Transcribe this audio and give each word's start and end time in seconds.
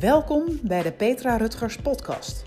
Welkom 0.00 0.58
bij 0.62 0.82
de 0.82 0.92
Petra 0.92 1.36
Rutgers 1.36 1.76
podcast. 1.76 2.44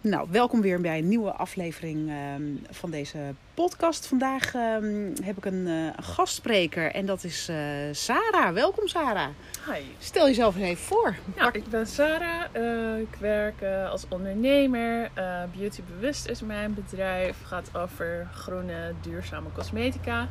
Nou, 0.00 0.28
welkom 0.30 0.60
weer 0.60 0.80
bij 0.80 0.98
een 0.98 1.08
nieuwe 1.08 1.32
aflevering 1.32 2.10
ehm, 2.10 2.42
van 2.70 2.90
deze 2.90 3.18
podcast. 3.54 4.06
Vandaag 4.06 4.54
ehm, 4.54 5.10
heb 5.22 5.36
ik 5.36 5.44
een, 5.44 5.66
een 5.66 6.02
gastspreker 6.02 6.92
en 6.92 7.06
dat 7.06 7.24
is 7.24 7.48
eh, 7.48 7.56
Sarah. 7.90 8.52
Welkom 8.54 8.88
Sarah. 8.88 9.28
Hi. 9.66 9.82
Stel 9.98 10.26
jezelf 10.26 10.56
eens 10.56 10.64
even 10.64 10.84
voor. 10.84 11.16
Ja, 11.36 11.52
ik 11.52 11.68
ben 11.68 11.86
Sarah. 11.86 12.44
Eh, 12.52 13.00
ik 13.00 13.14
werk 13.18 13.62
als 13.90 14.06
ondernemer. 14.08 15.10
Beauty 15.56 15.82
Bewust 15.82 16.28
is 16.28 16.42
mijn 16.42 16.74
bedrijf. 16.74 17.38
Het 17.38 17.46
gaat 17.46 17.76
over 17.76 18.28
groene, 18.32 18.94
duurzame 19.02 19.48
cosmetica. 19.52 20.28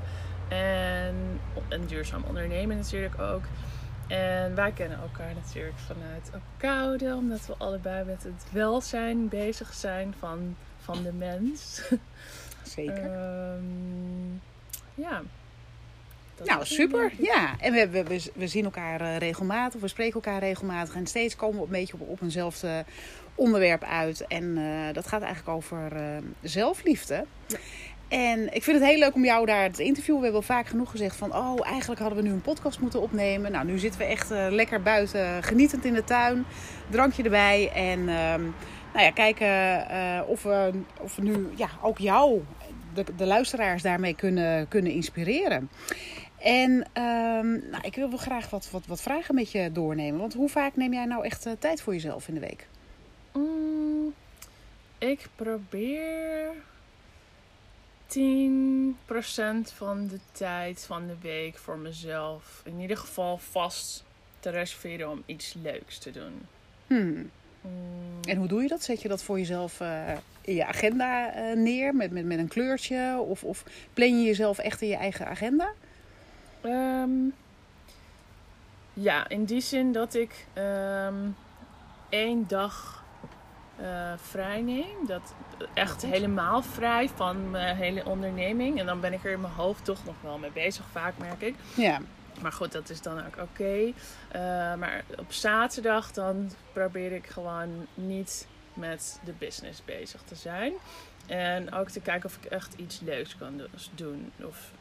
En, 0.52 1.40
en 1.68 1.86
duurzaam 1.86 2.24
ondernemen 2.28 2.78
natuurlijk 2.78 3.20
ook. 3.20 3.44
En 4.08 4.56
wij 4.56 4.72
kennen 4.72 5.00
elkaar 5.00 5.34
natuurlijk 5.34 5.78
vanuit 5.78 6.30
Koude, 6.58 7.16
omdat 7.16 7.46
we 7.46 7.54
allebei 7.58 8.06
met 8.06 8.24
het 8.24 8.52
welzijn 8.52 9.28
bezig 9.28 9.74
zijn 9.74 10.14
van, 10.20 10.56
van 10.84 11.04
de 11.04 11.14
mens. 11.14 11.82
Zeker. 12.76 13.12
Ehm, 13.12 14.34
ja. 14.96 15.22
Dat 16.36 16.48
nou, 16.48 16.66
super. 16.66 17.12
Ja, 17.18 17.56
en 17.60 17.74
we, 17.74 17.90
we, 17.90 18.04
we, 18.04 18.32
we 18.34 18.48
zien 18.48 18.64
elkaar 18.64 19.02
eh, 19.02 19.18
regelmatig, 19.18 19.82
we 19.82 19.88
spreken 19.88 20.14
elkaar 20.14 20.40
regelmatig 20.40 20.96
en 20.96 21.08
steeds 21.08 21.36
komen 21.36 21.58
we 21.58 21.64
een 21.64 21.70
beetje 21.70 21.94
op, 21.94 22.10
op 22.10 22.22
eenzelfde 22.22 22.86
onderwerp 23.36 23.84
uit. 23.84 24.28
En 24.28 24.58
eh, 24.58 24.94
dat 24.94 25.08
gaat 25.08 25.22
eigenlijk 25.22 25.56
over 25.58 25.96
eh, 25.96 26.18
zelfliefde. 26.42 27.26
Ja. 27.46 27.58
En 28.12 28.54
ik 28.54 28.64
vind 28.64 28.80
het 28.80 28.90
heel 28.90 29.00
leuk 29.00 29.16
om 29.16 29.26
jou 29.26 29.46
daar 29.46 29.72
te 29.72 29.84
interviewen. 29.84 30.22
We 30.22 30.28
hebben 30.28 30.48
al 30.48 30.56
vaak 30.56 30.68
genoeg 30.68 30.92
gezegd 30.92 31.16
van, 31.16 31.36
oh, 31.36 31.68
eigenlijk 31.68 32.02
hadden 32.02 32.24
we 32.24 32.28
nu 32.28 32.34
een 32.34 32.42
podcast 32.42 32.80
moeten 32.80 33.02
opnemen. 33.02 33.52
Nou, 33.52 33.66
nu 33.66 33.78
zitten 33.78 34.00
we 34.00 34.06
echt 34.06 34.32
eh, 34.32 34.48
lekker 34.50 34.82
buiten, 34.82 35.44
genietend 35.44 35.86
in 35.86 35.94
de 35.94 36.04
tuin, 36.04 36.46
drankje 36.90 37.24
erbij. 37.24 37.72
En 37.74 38.00
ehm, 38.00 38.42
nou 38.94 39.06
ja, 39.06 39.12
kijken 39.12 39.90
eh, 39.90 40.22
of, 40.28 40.44
we, 40.44 40.72
of 41.00 41.22
nu 41.22 41.50
ja, 41.56 41.70
ook 41.82 41.98
jou, 41.98 42.42
de, 42.94 43.06
de 43.18 43.26
luisteraars, 43.26 43.82
daarmee 43.82 44.16
kunnen, 44.16 44.68
kunnen 44.68 44.92
inspireren. 44.92 45.70
En 46.38 46.86
ehm, 46.94 47.52
nou, 47.52 47.82
ik 47.82 47.96
wil 47.96 48.10
wel 48.10 48.18
graag 48.18 48.50
wat, 48.50 48.72
wat, 48.72 48.86
wat 48.86 49.02
vragen 49.02 49.36
met 49.36 49.52
je 49.52 49.72
doornemen. 49.72 50.20
Want 50.20 50.34
hoe 50.34 50.50
vaak 50.50 50.76
neem 50.76 50.94
jij 50.94 51.06
nou 51.06 51.26
echt 51.26 51.46
eh, 51.46 51.54
tijd 51.60 51.82
voor 51.82 51.94
jezelf 51.94 52.28
in 52.28 52.34
de 52.34 52.40
week? 52.40 52.68
Mm, 53.34 54.14
ik 54.98 55.28
probeer 55.36 56.54
10% 58.18 59.74
van 59.74 60.08
de 60.08 60.20
tijd 60.32 60.84
van 60.86 61.08
de 61.08 61.16
week 61.22 61.58
voor 61.58 61.78
mezelf 61.78 62.62
in 62.66 62.80
ieder 62.80 62.98
geval 62.98 63.38
vast 63.38 64.04
te 64.40 64.50
reserveren 64.50 65.10
om 65.10 65.24
iets 65.26 65.54
leuks 65.62 65.98
te 65.98 66.12
doen. 66.12 66.48
Hmm. 66.88 67.30
Mm, 67.62 68.20
En 68.22 68.38
hoe 68.38 68.48
doe 68.48 68.62
je 68.62 68.68
dat? 68.68 68.84
Zet 68.84 69.02
je 69.02 69.08
dat 69.08 69.24
voor 69.24 69.38
jezelf 69.40 69.80
eh, 69.80 70.12
in 70.42 70.56
je 70.56 70.66
agenda 70.66 71.34
eh, 71.34 71.56
neer 71.58 71.96
met, 71.96 72.12
met, 72.12 72.26
met 72.26 72.38
een 72.38 72.48
kleurtje? 72.48 73.18
Of, 73.28 73.44
of 73.44 73.64
plan 73.94 74.20
je 74.20 74.26
jezelf 74.26 74.58
echt 74.58 74.82
in 74.82 74.88
je 74.88 74.96
eigen 74.96 75.28
agenda? 75.28 75.72
ehm, 76.62 77.10
ja, 78.94 79.28
in 79.30 79.46
die 79.46 79.62
zin 79.62 79.92
dat 79.92 80.14
ik 80.14 80.46
ehm, 80.54 81.16
één 82.10 82.48
dag 82.48 83.01
eh, 83.82 84.12
vrij 84.22 84.62
neem. 84.62 85.06
Dat 85.08 85.34
echt 85.74 86.02
helemaal 86.06 86.62
vrij 86.62 87.10
van 87.16 87.50
mijn 87.52 87.76
hele 87.76 88.06
onderneming. 88.06 88.80
En 88.80 88.86
dan 88.86 89.00
ben 89.00 89.14
ik 89.14 89.24
er 89.26 89.32
in 89.32 89.42
mijn 89.42 89.54
hoofd 89.54 89.86
toch 89.86 90.06
nog 90.06 90.16
wel 90.22 90.38
mee 90.38 90.52
bezig, 90.52 90.86
vaak 90.92 91.14
merk 91.18 91.42
ik. 91.42 91.56
Ja, 91.76 92.00
Maar 92.42 92.52
goed, 92.52 92.72
dat 92.72 92.90
is 92.90 93.02
dan 93.02 93.20
ook 93.26 93.38
oké. 93.42 93.92
Eh, 94.32 94.42
maar 94.76 95.04
op 95.18 95.32
zaterdag 95.32 96.12
dan 96.12 96.52
probeer 96.74 97.12
ik 97.12 97.28
gewoon 97.28 97.88
niet 97.94 98.48
met 98.74 99.20
de 99.24 99.34
business 99.38 99.86
bezig 99.86 100.22
te 100.22 100.36
zijn. 100.36 100.74
En 101.28 101.74
ook 101.74 101.90
te 101.90 102.00
kijken 102.00 102.30
of 102.30 102.36
ik 102.36 102.46
echt 102.46 102.74
iets 102.74 103.00
leuks 103.00 103.38
kan 103.38 103.58
do- 103.58 103.68
doen. 103.96 104.32
Of, 104.44 104.72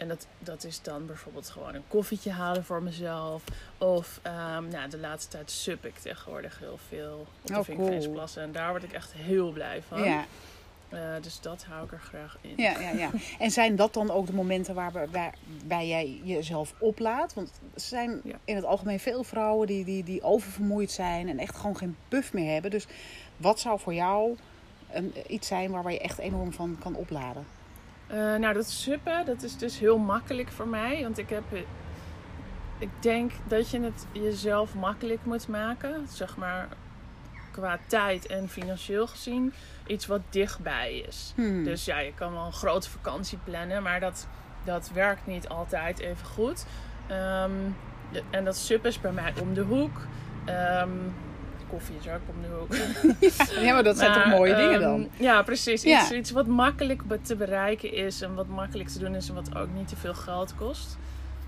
en 0.00 0.08
dat, 0.08 0.26
dat 0.38 0.64
is 0.64 0.82
dan 0.82 1.06
bijvoorbeeld 1.06 1.48
gewoon 1.48 1.74
een 1.74 1.84
koffietje 1.88 2.30
halen 2.30 2.64
voor 2.64 2.82
mezelf. 2.82 3.42
Of 3.78 4.18
ehm, 4.22 4.68
nou, 4.68 4.90
de 4.90 4.98
laatste 4.98 5.30
tijd 5.30 5.50
sub 5.50 5.84
ik 5.86 5.98
tegenwoordig 5.98 6.58
heel 6.58 6.78
veel 6.88 7.26
op 7.42 7.46
de 7.46 7.58
Oh, 7.58 7.64
Vinkfeestplassen. 7.64 8.42
En 8.42 8.52
daar 8.52 8.70
word 8.70 8.82
ik 8.82 8.92
echt 8.92 9.12
heel 9.12 9.50
blij 9.52 9.82
van. 9.88 10.02
ja, 10.04 10.24
Eh, 10.88 10.98
dus 11.20 11.40
dat 11.40 11.64
hou 11.64 11.84
ik 11.84 11.92
er 11.92 11.98
graag 12.00 12.36
in. 12.40 12.52
ja, 12.56 12.80
ja, 12.80 12.90
ja. 12.90 13.10
En 13.38 13.50
zijn 13.50 13.76
dat 13.76 13.94
dan 13.94 14.10
ook 14.10 14.26
de 14.26 14.32
momenten 14.32 14.74
waar, 14.74 14.92
waar, 15.66 15.84
jij 15.84 16.20
jezelf 16.24 16.74
oplaadt? 16.78 17.34
Want 17.34 17.50
er 17.74 17.80
zijn 17.80 18.20
Ja. 18.24 18.38
in 18.44 18.56
het 18.56 18.64
algemeen 18.64 19.00
veel 19.00 19.24
vrouwen 19.24 19.66
die, 19.66 19.84
die, 19.84 20.04
die 20.04 20.22
oververmoeid 20.22 20.90
zijn 20.90 21.28
en 21.28 21.38
echt 21.38 21.56
gewoon 21.56 21.76
geen 21.76 21.96
puff 22.08 22.32
meer 22.32 22.52
hebben. 22.52 22.70
Dus 22.70 22.86
wat 23.36 23.60
zou 23.60 23.80
voor 23.80 23.94
jou 23.94 24.36
een, 24.92 25.12
iets 25.26 25.48
zijn 25.48 25.70
waar 25.70 25.92
je 25.92 26.00
echt 26.00 26.18
enorm 26.18 26.52
van 26.52 26.76
kan 26.80 26.94
opladen? 26.94 27.44
Eh, 28.10 28.16
nou, 28.16 28.54
dat 28.54 28.66
suppen, 28.70 29.26
dat 29.26 29.42
is 29.42 29.56
dus 29.56 29.78
heel 29.78 29.98
makkelijk 29.98 30.48
voor 30.48 30.68
mij. 30.68 31.02
Want 31.02 31.18
ik 31.18 31.28
heb... 31.30 31.42
eh, 31.52 31.60
Ik 32.78 32.88
denk 33.00 33.32
dat 33.48 33.70
je 33.70 33.80
het 33.80 34.06
jezelf 34.12 34.74
makkelijk 34.74 35.24
moet 35.24 35.48
maken. 35.48 36.06
Zeg 36.08 36.36
maar 36.36 36.68
qua 37.50 37.78
tijd 37.86 38.26
en 38.26 38.48
financieel 38.48 39.06
gezien. 39.06 39.52
Iets 39.86 40.06
wat 40.06 40.20
dichtbij 40.30 41.04
is. 41.08 41.32
Hmm. 41.36 41.64
Dus 41.64 41.84
ja, 41.84 41.98
je 41.98 42.14
kan 42.14 42.32
wel 42.32 42.44
een 42.46 42.52
grote 42.52 42.90
vakantie 42.90 43.38
plannen. 43.44 43.82
Maar 43.82 44.00
dat, 44.00 44.26
dat 44.64 44.90
werkt 44.94 45.26
niet 45.26 45.48
altijd 45.48 45.98
even 45.98 46.26
goed. 46.26 46.66
Ehm, 47.06 47.50
de- 48.12 48.22
en 48.30 48.44
dat 48.44 48.56
suppen 48.56 48.90
is 48.90 49.00
bij 49.00 49.12
mij 49.12 49.32
om 49.40 49.54
de 49.54 49.60
hoek. 49.62 50.00
Ehm, 50.44 50.88
koffie 51.70 51.96
is 52.00 52.08
ook 52.08 52.20
om 52.26 52.42
de 52.42 52.48
hoek. 52.58 52.74
ja, 53.64 53.72
maar 53.72 53.82
dat 53.82 53.98
zijn 53.98 54.12
toch 54.12 54.26
mooie 54.26 54.54
dingen 54.54 54.72
ehm, 54.72 54.80
dan? 54.80 55.08
Ja, 55.16 55.42
precies. 55.42 55.82
Ja. 55.82 56.00
Iets, 56.00 56.12
iets 56.12 56.30
wat 56.30 56.46
makkelijk 56.46 57.02
te 57.22 57.36
bereiken 57.36 57.92
is 57.92 58.20
en 58.22 58.34
wat 58.34 58.48
makkelijk 58.48 58.88
te 58.88 58.98
doen 58.98 59.14
is 59.14 59.28
en 59.28 59.34
wat 59.34 59.56
ook 59.56 59.68
niet 59.74 59.88
te 59.88 59.96
veel 59.96 60.14
geld 60.14 60.54
kost. 60.54 60.98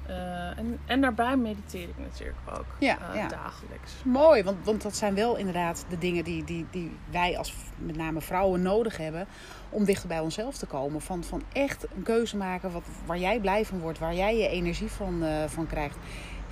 Eh, 0.06 0.59
en, 0.59 0.78
en 0.87 1.00
daarbij 1.00 1.37
mediteer 1.37 1.88
ik 1.88 1.99
natuurlijk 1.99 2.38
ook 2.59 2.65
Ja, 2.78 2.99
eh, 3.10 3.16
ja. 3.16 3.28
dagelijks. 3.28 3.93
Mooi, 4.05 4.43
want, 4.43 4.65
want 4.65 4.83
dat 4.83 4.97
zijn 4.97 5.15
wel 5.15 5.37
inderdaad 5.37 5.84
de 5.88 5.99
dingen 5.99 6.25
die, 6.25 6.44
die, 6.44 6.66
die 6.71 6.97
wij 7.10 7.39
als 7.39 7.54
met 7.77 7.97
name 7.97 8.21
vrouwen 8.21 8.62
nodig 8.62 8.97
hebben 8.97 9.27
om 9.69 9.84
dichter 9.84 10.09
bij 10.09 10.21
onszelf 10.21 10.56
te 10.56 10.66
komen. 10.66 11.00
Van, 11.00 11.25
van 11.25 11.43
echt 11.53 11.87
een 11.97 12.03
keuze 12.03 12.37
maken 12.37 12.72
wat, 12.72 12.83
waar 13.06 13.19
jij 13.19 13.41
blij 13.41 13.65
van 13.65 13.78
wordt, 13.78 13.99
waar 13.99 14.15
jij 14.15 14.37
je 14.37 14.49
energie 14.49 14.91
van, 14.91 15.22
eh, 15.22 15.44
van 15.47 15.66
krijgt. 15.66 15.97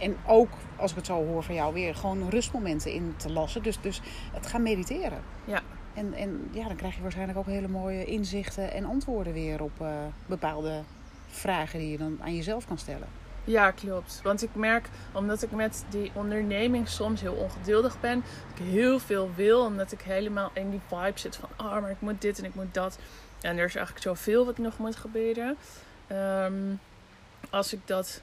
En 0.00 0.16
ook, 0.27 0.49
als 0.77 0.91
ik 0.91 0.97
het 0.97 1.06
zo 1.06 1.27
hoor 1.27 1.43
van 1.43 1.55
jou, 1.55 1.75
weer 1.75 1.94
gewoon 1.94 2.28
rustmomenten 2.28 2.93
in 2.93 3.15
te 3.16 3.33
lassen. 3.33 3.62
Dus, 3.62 3.81
dus 3.81 4.00
het 4.33 4.47
gaan 4.47 4.62
mediteren. 4.62 5.22
Ja. 5.44 5.62
En, 5.94 6.15
en 6.15 6.49
ja, 6.53 6.66
dan 6.66 6.77
krijg 6.77 6.97
je 6.97 7.03
waarschijnlijk 7.03 7.38
ook 7.38 7.47
hele 7.47 7.69
mooie 7.69 8.05
inzichten 8.05 8.72
en 8.72 8.84
antwoorden 8.84 9.33
weer 9.33 9.62
op 9.62 9.81
eh, 9.81 9.88
bepaalde 10.27 10.83
vragen 11.27 11.78
die 11.78 11.91
je 11.91 11.99
dan 11.99 12.19
aan 12.22 12.34
jezelf 12.34 12.66
kan 12.66 12.78
stellen. 12.78 13.09
Ja, 13.44 13.71
klopt. 13.71 14.21
Want 14.22 14.43
ik 14.43 14.55
merk, 14.55 14.88
omdat 15.12 15.43
ik 15.43 15.50
met 15.50 15.84
die 15.88 16.11
onderneming 16.15 16.88
soms 16.88 17.21
heel 17.21 17.34
ongeduldig 17.34 18.00
ben, 18.00 18.22
dat 18.50 18.59
ik 18.59 18.72
heel 18.72 18.99
veel 18.99 19.31
wil, 19.34 19.65
omdat 19.65 19.93
ik 19.93 20.00
helemaal 20.00 20.50
in 20.53 20.71
die 20.71 20.81
vibe 20.87 21.19
zit 21.19 21.37
van, 21.37 21.49
oh, 21.56 21.81
maar 21.81 21.91
ik 21.91 22.00
moet 22.00 22.21
dit 22.21 22.38
en 22.38 22.44
ik 22.44 22.55
moet 22.55 22.75
dat. 22.75 22.99
En 23.41 23.59
er 23.59 23.65
is 23.65 23.75
eigenlijk 23.75 24.05
zoveel 24.05 24.44
wat 24.47 24.59
nog 24.59 24.78
moet 24.78 24.97
gebeuren. 24.97 25.56
Ehm, 26.06 26.75
als 27.50 27.72
ik 27.72 27.81
dat, 27.84 28.22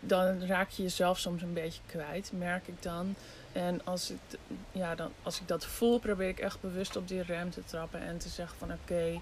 dan 0.00 0.46
raak 0.46 0.70
je 0.70 0.82
jezelf 0.82 1.18
soms 1.18 1.42
een 1.42 1.52
beetje 1.52 1.80
kwijt, 1.86 2.30
merk 2.38 2.68
ik 2.68 2.82
dan. 2.82 3.14
En 3.52 3.80
als 3.84 4.10
ik, 4.10 4.38
ja, 4.72 4.94
dan, 4.94 5.10
als 5.22 5.40
ik 5.40 5.48
dat 5.48 5.64
voel, 5.66 5.98
probeer 5.98 6.28
ik 6.28 6.38
echt 6.38 6.60
bewust 6.60 6.96
op 6.96 7.08
die 7.08 7.22
rem 7.22 7.50
te 7.50 7.64
trappen 7.64 8.00
en 8.00 8.18
te 8.18 8.28
zeggen 8.28 8.58
van, 8.58 8.72
oké, 8.72 9.20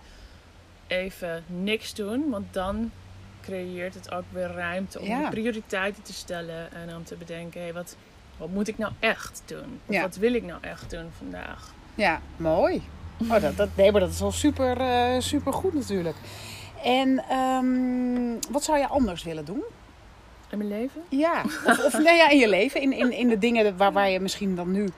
even 0.87 1.45
niks 1.47 1.95
doen, 1.95 2.31
want 2.31 2.53
dan 2.53 2.91
creëert 3.41 3.95
het 3.95 4.11
ook 4.13 4.25
weer 4.31 4.47
ruimte 4.53 5.01
om 5.01 5.07
Ja. 5.07 5.29
prioriteiten 5.31 6.03
te 6.03 6.13
stellen 6.13 6.73
en 6.73 6.97
om 6.97 7.05
te 7.05 7.15
bedenken, 7.17 7.63
hé, 7.63 7.73
wat, 7.73 7.97
wat 8.37 8.49
moet 8.49 8.69
ik 8.69 8.79
nou 8.79 8.93
echt 8.99 9.43
doen? 9.47 9.81
Of 9.87 9.95
Ja. 9.95 10.01
wat 10.03 10.17
wil 10.17 10.35
ik 10.35 10.43
nou 10.43 10.59
echt 10.63 10.91
doen 10.91 11.11
vandaag? 11.19 11.73
Ja, 11.95 12.21
mooi. 12.37 12.83
Oh, 13.31 13.41
dat, 13.41 13.57
dat, 13.57 13.69
nee, 13.77 13.93
maar 13.93 14.01
dat 14.01 14.11
is 14.11 14.21
wel 14.21 14.33
super, 14.33 14.81
eh, 14.81 15.21
super 15.21 15.53
goed 15.53 15.75
natuurlijk. 15.75 16.17
En 16.85 17.25
enou 17.31 18.39
wat 18.51 18.65
zou 18.65 18.79
je 18.79 18.87
anders 18.89 19.23
willen 19.23 19.45
doen? 19.45 19.63
In 20.61 20.69
mijn 20.69 20.81
leven? 20.81 21.03
Ja, 21.09 21.43
of, 21.67 21.85
of 21.85 21.99
nee, 21.99 22.17
ja, 22.17 22.29
in 22.29 22.39
je 22.39 22.49
leven. 22.49 22.81
In, 22.81 22.93
in, 22.93 23.13
in 23.13 23.29
de 23.29 23.39
dingen 23.39 23.77
waar, 23.77 23.93
waar 23.93 24.11
je 24.11 24.21
misschien 24.21 24.55
dan 24.55 24.71
nu... 24.71 24.89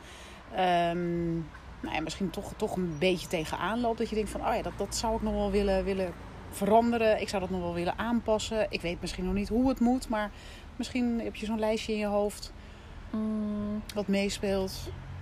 ehm, 0.54 1.34
nou 1.80 1.94
ja, 1.94 2.00
misschien 2.00 2.30
toch, 2.30 2.52
toch 2.56 2.76
een 2.76 2.96
beetje 2.98 3.28
tegenaan 3.28 3.80
loopt. 3.80 3.98
Dat 3.98 4.08
je 4.08 4.14
denkt 4.14 4.30
van, 4.30 4.40
oh 4.48 4.54
ja, 4.54 4.62
dat, 4.62 4.72
dat 4.76 4.96
zou 4.96 5.16
ik 5.16 5.22
nog 5.22 5.32
wel 5.32 5.50
willen, 5.50 5.84
willen 5.84 6.12
veranderen. 6.50 7.20
Ik 7.20 7.28
zou 7.28 7.42
dat 7.42 7.50
nog 7.50 7.60
wel 7.60 7.74
willen 7.74 7.98
aanpassen. 7.98 8.66
Ik 8.70 8.80
weet 8.80 9.00
misschien 9.00 9.24
nog 9.24 9.34
niet 9.34 9.48
hoe 9.48 9.68
het 9.68 9.80
moet. 9.80 10.08
Maar 10.08 10.30
misschien 10.76 11.20
heb 11.20 11.34
je 11.36 11.46
zo'n 11.46 11.58
lijstje 11.58 11.92
in 11.92 11.98
je 11.98 12.06
hoofd 12.06 12.52
Mm, 13.10 13.82
wat 13.94 14.06
meespeelt. 14.06 14.72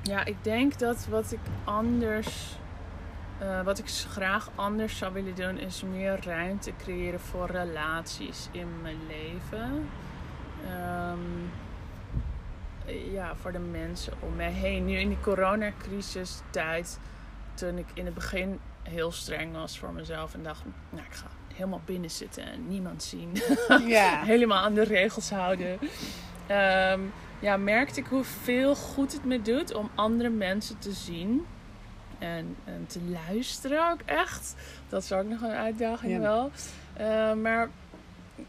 ja, 0.03 0.25
ik 0.25 0.37
denk 0.43 0.79
dat 0.79 1.07
wat 1.11 1.33
ik 1.33 1.39
anders 1.65 2.57
eh, 3.39 3.63
wat 3.63 3.79
ik 3.79 3.89
graag 3.89 4.51
anders 4.55 4.99
zou 4.99 5.13
willen 5.13 5.35
doen, 5.35 5.59
is 5.59 5.83
meer 5.83 6.19
ruimte 6.25 6.73
creëren 6.79 7.21
voor 7.21 7.47
relaties 7.51 8.49
in 8.51 8.69
mijn 8.83 8.99
leven. 9.09 9.89
Ehm, 10.67 11.19
ja, 13.13 13.37
voor 13.37 13.53
de 13.53 13.59
mensen 13.59 14.13
om 14.21 14.37
mij 14.37 14.51
heen. 14.51 14.85
Nu 14.85 14.97
in 14.99 15.09
die 15.09 15.21
coronacrisis 15.21 16.41
tijd, 16.51 16.99
toen 17.55 17.79
ik 17.79 17.87
in 17.95 18.05
het 18.05 18.15
begin 18.15 18.59
heel 18.83 19.13
streng 19.13 19.53
was 19.53 19.79
voor 19.79 19.93
mezelf 19.93 20.35
en 20.35 20.43
dacht, 20.43 20.63
nou 20.91 21.05
ik 21.07 21.15
ga 21.15 21.27
helemaal 21.55 21.81
binnen 21.85 22.11
zitten 22.11 22.45
en 22.45 22.69
niemand 22.69 23.03
zien. 23.03 23.33
Ja. 23.87 24.23
helemaal 24.23 24.63
aan 24.65 24.75
de 24.75 24.85
regels 24.85 25.31
houden. 25.31 25.79
Ehm, 26.47 27.01
ja, 27.39 27.57
merkte 27.57 28.01
ik 28.01 28.07
hoeveel 28.07 28.75
goed 28.77 29.13
het 29.13 29.25
me 29.25 29.43
doet 29.43 29.75
om 29.75 29.91
andere 29.95 30.31
mensen 30.31 30.79
te 30.79 30.93
zien. 30.93 31.47
En, 32.19 32.57
en 32.65 32.87
te 32.87 33.01
luisteren 33.29 33.91
ook 33.91 34.01
echt. 34.05 34.55
Dat 34.89 35.03
is 35.03 35.13
ook 35.13 35.25
nog 35.29 35.41
een 35.41 35.51
uitdaging 35.51 36.13
Ja. 36.13 36.19
wel. 36.21 36.51
Eh, 36.93 37.33
maar 37.35 37.69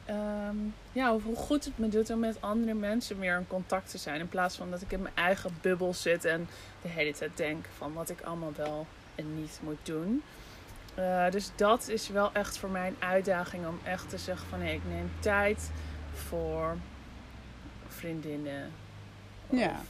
ehm, 0.05 0.55
ja, 0.91 1.17
hoe 1.19 1.35
goed 1.35 1.65
het 1.65 1.77
me 1.77 1.87
doet 1.87 2.09
om 2.09 2.19
met 2.19 2.41
andere 2.41 2.73
mensen 2.73 3.19
meer 3.19 3.37
in 3.37 3.47
contact 3.47 3.91
te 3.91 3.97
zijn. 3.97 4.19
In 4.19 4.29
plaats 4.29 4.55
van 4.55 4.71
dat 4.71 4.81
ik 4.81 4.91
in 4.91 5.01
mijn 5.01 5.15
eigen 5.15 5.57
bubbel 5.61 5.93
zit 5.93 6.25
en 6.25 6.47
de 6.81 6.87
hele 6.87 7.13
tijd 7.13 7.37
denk 7.37 7.65
van 7.77 7.93
wat 7.93 8.09
ik 8.09 8.21
allemaal 8.21 8.53
wel 8.55 8.87
en 9.15 9.39
niet 9.39 9.59
moet 9.63 9.79
doen. 9.83 10.23
Eh, 10.95 11.29
dus 11.29 11.49
dat 11.55 11.87
is 11.87 12.07
wel 12.07 12.29
echt 12.33 12.57
voor 12.57 12.69
mij 12.69 12.87
een 12.87 12.95
uitdaging 12.99 13.67
om 13.67 13.79
echt 13.83 14.09
te 14.09 14.17
zeggen 14.17 14.47
van 14.47 14.59
hé, 14.59 14.71
ik 14.71 14.81
neem 14.89 15.11
tijd 15.19 15.71
voor 16.13 16.77
vriendinnen. 17.87 18.71
Ja. 19.49 19.81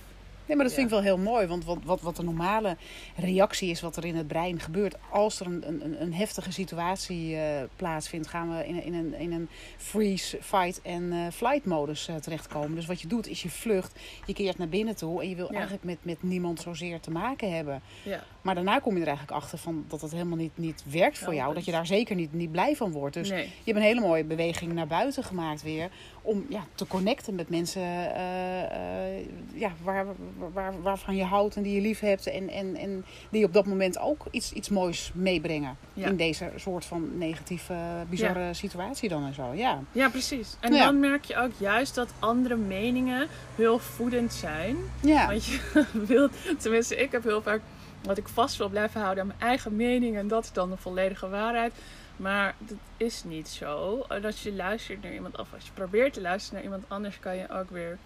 Nee, 0.48 0.56
maar 0.58 0.66
dat 0.66 0.76
vind 0.76 0.86
ik 0.88 0.94
wel 0.94 1.02
heel 1.04 1.18
mooi. 1.18 1.48
Want 1.48 1.66
wat, 1.66 1.78
wat, 1.84 2.02
wat 2.02 2.16
de 2.16 2.24
normale 2.24 2.78
reactie 3.16 3.70
is, 3.70 3.82
wat 3.82 3.96
er 3.98 4.06
in 4.06 4.16
het 4.16 4.28
brein 4.28 4.60
gebeurt. 4.60 4.96
als 5.10 5.40
er 5.40 5.46
een, 5.46 5.68
een, 5.68 6.02
een 6.02 6.14
heftige 6.14 6.52
situatie 6.52 7.36
eh, 7.38 7.64
plaatsvindt. 7.76 8.28
gaan 8.28 8.58
we 8.58 8.68
in, 8.68 8.76
een- 8.76 8.84
in, 8.84 8.94
een, 8.94 9.14
in 9.14 9.32
een 9.32 9.50
freeze, 9.78 10.38
fight 10.42 10.82
en 10.82 11.12
eh, 11.14 11.20
flight 11.34 11.66
modus 11.66 12.08
eh, 12.08 12.16
terechtkomen. 12.16 12.76
Dus 12.76 12.86
wat 12.86 13.02
je 13.02 13.08
doet, 13.08 13.28
is 13.28 13.42
je 13.44 13.50
vlucht. 13.50 14.00
Je 14.26 14.34
keert 14.34 14.58
naar 14.58 14.70
binnen 14.70 14.96
toe. 14.96 15.22
en 15.22 15.30
je 15.30 15.36
wil 15.36 15.48
Ja. 15.48 15.54
eigenlijk 15.54 15.84
met, 15.84 15.98
met 16.02 16.24
niemand 16.24 16.60
zozeer 16.62 17.00
te 17.00 17.12
maken 17.12 17.56
hebben. 17.56 17.82
ja. 18.04 18.24
Maar 18.46 18.56
daarna 18.56 18.80
kom 18.80 18.94
je 18.96 19.02
er 19.02 19.08
eigenlijk 19.08 19.38
achter 19.38 19.58
van 19.58 19.86
dat 19.88 20.02
het 20.02 20.12
helemaal 20.12 20.38
niet, 20.38 20.58
niet 20.58 20.84
werkt 20.90 21.18
voor 21.18 21.34
jou. 21.34 21.46
dat 21.46 21.56
Dat 21.56 21.66
je 21.66 21.72
daar 21.72 21.86
zeker 21.86 22.16
niet, 22.16 22.34
niet 22.34 22.52
blij 22.52 22.76
van 22.76 22.92
wordt. 22.92 23.14
Dus 23.14 23.30
nee. 23.30 23.44
je 23.44 23.72
hebt 23.72 23.78
een 23.78 23.84
hele 23.84 24.00
mooie 24.00 24.24
beweging 24.24 24.74
naar 24.74 24.88
buiten 24.88 25.24
gemaakt 25.24 25.64
weer. 25.64 25.90
Om 26.22 26.46
ja, 26.50 26.66
te 26.76 26.88
connecten 26.88 27.36
met 27.36 27.50
mensen 27.50 27.82
eh, 27.82 29.18
eh, 29.18 29.26
ja, 29.54 29.72
waar, 29.84 30.06
waar, 30.54 30.82
waarvan 30.82 31.16
je 31.16 31.24
houdt 31.24 31.56
en 31.56 31.64
die 31.64 31.76
je 31.76 31.82
lief 31.82 32.00
hebt. 32.00 32.28
En, 32.28 32.50
en, 32.50 32.76
en 32.76 33.06
die 33.30 33.46
op 33.46 33.54
dat 33.54 33.66
moment 33.66 34.00
ook 34.00 34.26
iets, 34.32 34.52
iets 34.52 34.70
moois 34.70 35.12
meebrengen. 35.14 35.78
Ja. 35.94 36.08
In 36.08 36.16
deze 36.16 36.52
soort 36.56 36.86
van 36.86 37.18
negatieve, 37.18 37.76
bizarre 38.10 38.54
situatie 38.54 39.10
dan 39.10 39.26
en 39.26 39.34
zo. 39.34 39.54
Ja, 39.54 39.80
Ja, 39.92 40.10
precies. 40.10 40.56
En 40.60 40.74
Ja. 40.74 40.86
dan 40.86 41.00
merk 41.00 41.26
je 41.26 41.38
ook 41.38 41.52
juist 41.58 41.96
dat 41.96 42.14
andere 42.20 42.56
meningen 42.56 43.28
heel 43.56 43.80
voedend 43.80 44.34
zijn. 44.34 44.78
ja. 45.02 45.28
Want 45.28 45.46
je 45.46 45.60
wilt, 46.08 46.32
tenminste, 46.58 46.96
ik 46.96 47.12
heb 47.12 47.24
heel 47.24 47.42
vaak 47.42 47.62
wat 48.06 48.18
ik 48.18 48.28
vast 48.28 48.58
wil 48.58 48.70
blijven 48.70 49.02
houden 49.02 49.22
aan 49.24 49.28
mijn 49.28 49.40
eigen 49.50 49.76
mening. 49.76 50.18
En 50.18 50.28
dat 50.28 50.44
is 50.44 50.52
dan 50.52 50.70
de 50.70 50.78
volledige 50.78 51.30
waarheid. 51.30 51.74
Maar 52.16 52.56
dat 52.58 52.78
is 52.98 53.24
niet 53.24 53.48
zo. 53.48 54.06
En 54.10 54.26
als 54.26 54.44
je 54.44 54.54
luistert 54.54 55.04
naar 55.04 55.14
iemand, 55.14 55.38
of 55.40 55.54
als 55.54 55.66
je 55.66 55.72
probeert 55.74 56.14
te 56.14 56.22
luisteren 56.22 56.56
naar 56.56 56.64
iemand 56.64 56.84
anders, 56.88 57.20
kan 57.20 57.36
je 57.36 57.50
ook 57.50 57.70
weer. 57.70 57.98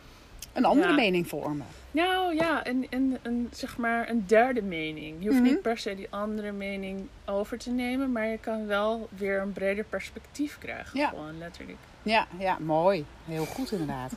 een 0.53 0.65
andere 0.65 0.89
Ja. 0.89 0.95
mening 0.95 1.27
vormen. 1.27 1.65
Nou 1.91 2.35
ja, 2.35 2.67
een, 2.67 2.87
een, 2.89 3.17
een, 3.21 3.49
zeg 3.51 3.77
maar 3.77 4.09
een 4.09 4.23
derde 4.27 4.61
mening. 4.61 5.15
Je 5.19 5.27
hoeft 5.27 5.39
Mhm. 5.41 5.49
niet 5.49 5.61
per 5.61 5.77
se 5.77 5.95
die 5.95 6.07
andere 6.09 6.51
mening 6.51 7.07
over 7.25 7.57
te 7.57 7.69
nemen, 7.69 8.11
maar 8.11 8.27
je 8.27 8.37
kan 8.37 8.65
wel 8.67 9.09
weer 9.17 9.41
een 9.41 9.53
breder 9.53 9.83
perspectief 9.83 10.57
krijgen. 10.59 10.99
Ja. 10.99 11.07
Gewoon 11.09 11.37
letterlijk. 11.37 11.77
Ja, 12.03 12.27
ja, 12.37 12.57
mooi. 12.59 13.05
Heel 13.25 13.45
goed 13.45 13.71
inderdaad. 13.71 14.13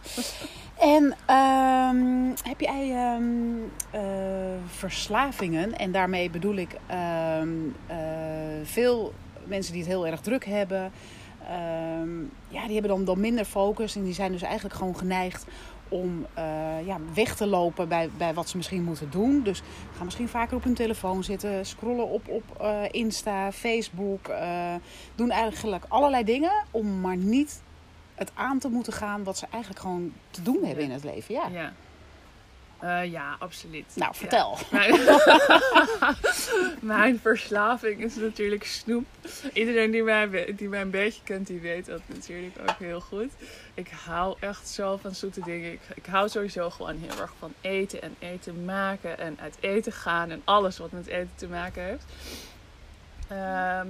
En 0.79 1.15
ehm, 1.27 2.49
heb 2.49 2.61
jij 2.61 2.91
ehm, 2.91 3.23
eh, 3.91 4.03
verslavingen? 4.67 5.79
En 5.79 5.93
daarmee 5.93 6.31
bedoel 6.31 6.55
ik 6.55 6.77
ehm, 6.87 7.49
eh, 7.87 7.97
veel 8.63 9.13
mensen 9.45 9.73
die 9.73 9.83
het 9.83 9.91
heel 9.91 10.07
erg 10.07 10.21
druk 10.21 10.45
hebben. 10.45 10.93
ja, 12.49 12.65
die 12.65 12.73
hebben 12.73 12.91
dan, 12.91 13.05
dan 13.05 13.21
minder 13.21 13.45
focus. 13.45 13.97
En 13.97 14.03
die 14.03 14.15
zijn 14.15 14.33
dus 14.33 14.43
eigenlijk 14.43 14.75
gewoon 14.75 14.97
geneigd 14.97 15.47
om 15.89 16.27
eh, 16.35 16.87
ja, 16.87 16.99
weg 17.15 17.37
te 17.37 17.47
lopen 17.47 17.89
bij, 17.89 18.11
bij 18.17 18.35
wat 18.35 18.49
ze 18.49 18.57
misschien 18.57 18.83
moeten 18.85 19.11
doen. 19.11 19.43
Dus 19.43 19.63
gaan 19.97 20.05
misschien 20.05 20.29
vaker 20.29 20.57
op 20.57 20.65
hun 20.65 20.75
telefoon 20.75 21.25
zitten, 21.25 21.67
scrollen 21.67 22.09
op, 22.09 22.29
op 22.29 22.67
Insta, 22.91 23.53
Facebook. 23.53 24.31
doen 25.15 25.31
eigenlijk 25.31 25.85
allerlei 25.89 26.25
dingen 26.25 26.53
om 26.71 27.01
maar 27.01 27.17
niet 27.17 27.61
het 28.23 28.31
aan 28.35 28.59
te 28.59 28.69
moeten 28.69 28.93
gaan 28.93 29.25
wat 29.25 29.39
ze 29.39 29.47
eigenlijk 29.51 29.83
gewoon 29.83 30.13
te 30.31 30.43
doen 30.43 30.65
hebben 30.65 30.85
in 30.85 30.91
het 30.91 31.05
leven. 31.05 31.35
Ja. 31.35 31.49
Ja. 31.49 31.73
Eh, 32.83 33.11
ja, 33.13 33.37
absoluut. 33.39 33.85
Nou, 33.95 34.15
vertel. 34.15 34.59
Mijn, 34.71 35.01
mijn 36.81 37.19
verslaving 37.21 38.05
is 38.05 38.17
natuurlijk 38.17 38.65
snoep. 38.65 39.05
Iedereen 39.53 39.91
die 39.91 40.03
mij, 40.03 40.55
die 40.57 40.69
mij 40.69 40.81
een 40.81 40.91
beetje 40.91 41.23
kent, 41.25 41.47
die 41.47 41.61
weet 41.61 41.87
dat 41.87 42.01
natuurlijk 42.07 42.57
ook 42.63 42.79
heel 42.79 43.01
goed. 43.01 43.31
Ik 43.75 43.91
hou 44.05 44.37
echt 44.41 44.69
zo 44.69 44.97
van 44.97 45.15
zoete 45.15 45.41
dingen. 45.41 45.73
Ik, 45.73 45.81
ik 45.95 46.07
hou 46.07 46.29
sowieso 46.29 46.71
gewoon 46.71 46.99
heel 46.99 47.21
erg 47.21 47.33
van 47.39 47.53
eten 47.61 48.03
en 48.03 48.17
eten 48.19 48.65
maken 48.65 49.19
en 49.19 49.37
uit 49.41 49.57
eten 49.61 49.93
gaan 49.93 50.31
en 50.31 50.43
alles 50.45 50.79
wat 50.79 50.93
met 50.93 51.07
eten 51.07 51.35
te 51.35 51.49
maken 51.49 51.83
heeft. 51.83 52.05
Ehm, 53.29 53.89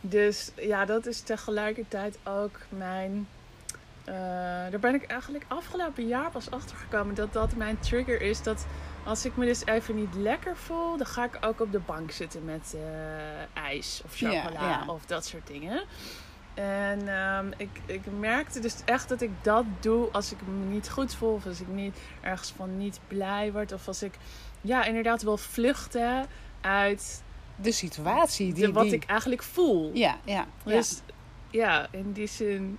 dus 0.00 0.50
ja, 0.56 0.84
dat 0.84 1.06
is 1.06 1.20
tegelijkertijd 1.20 2.18
ook 2.24 2.58
mijn. 2.68 3.28
Eh, 4.08 4.70
daar 4.70 4.78
ben 4.80 4.94
ik 4.94 5.02
eigenlijk 5.06 5.44
afgelopen 5.48 6.06
jaar 6.06 6.30
pas 6.30 6.50
achter 6.50 6.76
gekomen 6.76 7.14
dat 7.14 7.32
dat 7.32 7.54
mijn 7.56 7.78
trigger 7.78 8.20
is. 8.22 8.42
Dat 8.42 8.66
als 9.04 9.24
ik 9.24 9.36
me 9.36 9.44
dus 9.44 9.64
even 9.66 9.94
niet 9.94 10.14
lekker 10.14 10.56
voel, 10.56 10.96
dan 10.96 11.06
ga 11.06 11.24
ik 11.24 11.38
ook 11.40 11.60
op 11.60 11.72
de 11.72 11.78
bank 11.80 12.10
zitten 12.10 12.44
met 12.44 12.74
eh, 12.76 13.62
ijs 13.64 14.00
of 14.04 14.16
Ja, 14.16 14.30
chocola 14.42 14.68
ja. 14.68 14.84
of 14.86 15.06
dat 15.06 15.26
soort 15.26 15.46
dingen. 15.46 15.82
En 16.54 17.08
ehm, 17.08 17.46
ik, 17.56 17.68
ik 17.86 18.00
merkte 18.18 18.60
dus 18.60 18.76
echt 18.84 19.08
dat 19.08 19.20
ik 19.20 19.30
dat 19.42 19.64
doe 19.80 20.08
als 20.12 20.32
ik 20.32 20.38
me 20.46 20.64
niet 20.64 20.90
goed 20.90 21.14
voel. 21.14 21.32
Of 21.34 21.46
als 21.46 21.60
ik 21.60 21.68
niet 21.68 21.96
ergens 22.20 22.52
van 22.56 22.76
niet 22.76 23.00
blij 23.08 23.52
word. 23.52 23.72
Of 23.72 23.86
als 23.88 24.02
ik 24.02 24.14
ja, 24.60 24.84
inderdaad 24.84 25.22
wil 25.22 25.36
vluchten 25.36 26.26
uit 26.60 27.22
De 27.56 27.72
situatie 27.72 28.52
die, 28.52 28.66
de, 28.66 28.72
wat 28.72 28.82
die- 28.84 28.92
ik 28.94 29.04
eigenlijk 29.04 29.42
voel. 29.42 29.90
Ja, 29.94 30.16
ja, 30.24 30.46
ja. 30.64 30.72
Dus 30.72 31.00
ja, 31.50 31.86
in 31.90 32.12
die 32.12 32.26
zin. 32.26 32.78